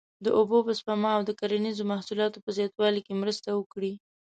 د 0.25 0.27
اوبو 0.37 0.57
په 0.67 0.73
سپما 0.79 1.11
او 1.17 1.21
د 1.25 1.31
کرنیزو 1.39 1.83
محصولاتو 1.91 2.43
په 2.45 2.49
زیاتوالي 2.57 3.01
کې 3.05 3.13
مرسته 3.21 3.49
وکړي. 3.53 3.93